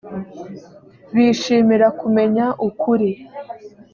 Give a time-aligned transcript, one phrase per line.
[1.13, 3.09] bishimira kumenya ukuri